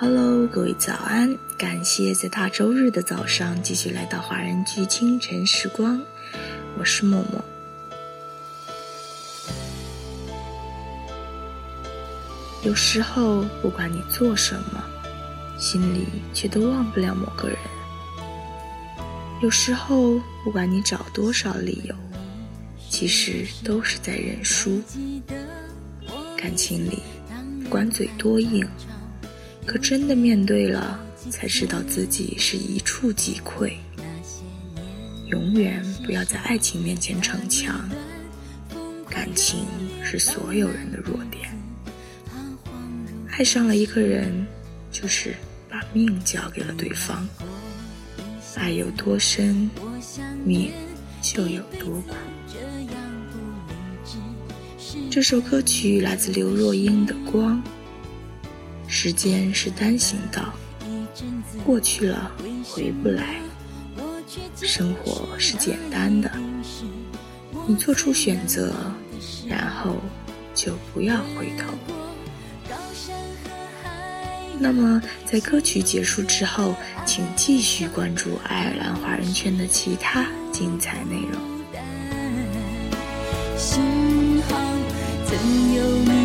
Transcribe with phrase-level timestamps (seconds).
[0.00, 1.36] Hello，各位早安！
[1.56, 6.00] 感谢在大周日的早上继续来到华人剧清晨时光，
[6.78, 7.44] 我是默默。
[12.62, 14.84] 有时候，不管你做什么，
[15.58, 17.58] 心里却都忘不了某个人；
[19.42, 21.94] 有时候，不管你找多少理由，
[22.88, 24.80] 其实都是在认输。
[26.36, 27.02] 感情里，
[27.64, 28.64] 不管嘴多硬，
[29.68, 30.98] 可真的面对了，
[31.30, 33.72] 才知道自己是一触即溃。
[35.26, 37.86] 永远不要在爱情面前逞强，
[39.10, 39.66] 感情
[40.02, 41.50] 是所有人的弱点。
[43.30, 44.46] 爱上了一个人，
[44.90, 45.34] 就是
[45.68, 47.28] 把命交给了对方。
[48.54, 49.70] 爱有多深，
[50.46, 50.72] 命
[51.20, 52.14] 就有多苦。
[55.10, 57.62] 这首歌曲来自刘若英的《光》。
[59.08, 60.52] 时间是单行道，
[61.64, 62.30] 过去了
[62.62, 63.36] 回不来。
[64.54, 66.30] 生活是简单的，
[67.66, 68.70] 你做出选择，
[69.48, 69.96] 然后
[70.54, 71.72] 就不要回头。
[74.58, 76.74] 那么，在歌曲结束之后，
[77.06, 81.40] 请继续关注爱尔兰华人圈的其他精彩内容。
[83.56, 83.80] 曾
[85.74, 86.17] 有你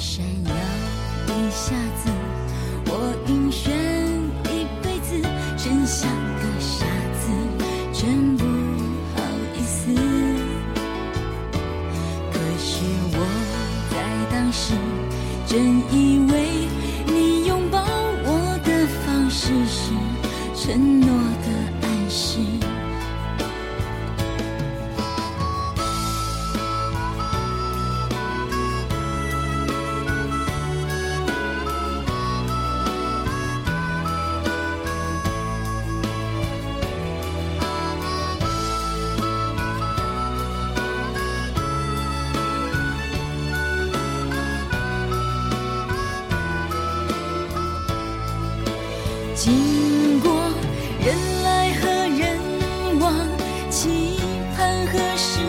[0.00, 0.50] 闪耀
[1.26, 2.10] 一下子，
[2.86, 2.90] 我
[3.28, 3.68] 晕眩
[4.50, 5.20] 一辈子，
[5.58, 6.86] 真像个傻
[7.20, 7.22] 子，
[7.92, 8.44] 真不
[9.14, 9.20] 好
[9.54, 9.92] 意思。
[12.32, 12.70] 可是
[13.12, 13.18] 我
[13.90, 13.94] 在
[14.32, 14.50] 当。
[14.50, 14.74] 时，
[15.46, 16.66] 真以为
[17.06, 17.78] 你拥抱
[18.24, 18.68] 我的
[19.04, 19.92] 方式是
[20.56, 21.09] 承诺
[49.42, 50.30] 经过
[51.02, 52.36] 人来和人
[53.00, 53.10] 往，
[53.70, 54.20] 期
[54.54, 55.40] 盼和失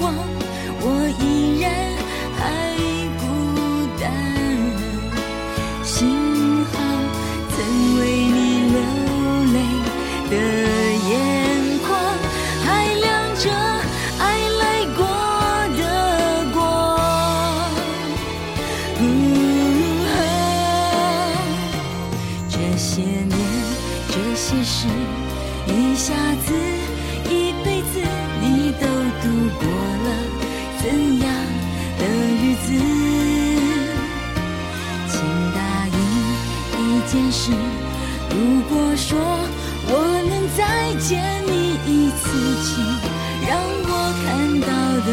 [0.00, 0.14] 望，
[0.78, 0.84] 我
[1.18, 1.64] 依然
[2.36, 2.40] 还
[3.18, 3.24] 孤
[4.00, 4.04] 单。
[5.82, 6.06] 幸
[6.66, 6.72] 好
[7.50, 7.56] 曾
[7.98, 8.00] 为
[8.30, 8.38] 你
[8.70, 8.78] 流
[9.54, 9.56] 泪
[10.30, 10.34] 的
[11.10, 11.10] 眼
[11.84, 11.84] 眶，
[12.64, 13.04] 还亮
[13.34, 13.44] 着
[14.20, 14.24] 爱
[14.60, 14.62] 来
[14.96, 15.02] 过
[15.76, 15.82] 的
[16.54, 16.64] 光。
[24.78, 24.84] 是，
[25.72, 26.12] 一下
[26.44, 26.52] 子，
[27.30, 27.32] 一
[27.64, 27.94] 辈子，
[28.42, 28.84] 你都
[29.22, 29.24] 度
[29.58, 29.64] 过
[30.04, 30.08] 了
[30.82, 30.84] 怎
[31.18, 31.26] 样
[31.98, 32.02] 的
[32.42, 32.68] 日子？
[35.08, 35.14] 请
[35.54, 35.98] 答应
[36.76, 36.78] 一
[37.10, 37.40] 件事，
[38.28, 38.34] 如
[38.68, 39.08] 果说
[39.88, 39.90] 我
[40.28, 40.60] 能再
[41.00, 41.08] 见
[41.46, 41.52] 你
[41.86, 42.22] 一次，
[42.62, 42.68] 请
[43.48, 43.50] 让
[43.82, 43.90] 我
[44.26, 44.26] 看
[44.60, 44.68] 到
[45.06, 45.10] 的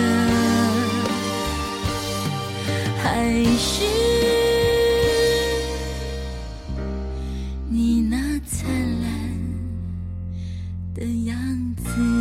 [3.02, 3.08] 还
[3.58, 4.23] 是。
[10.94, 11.36] 的样
[11.76, 12.13] 子。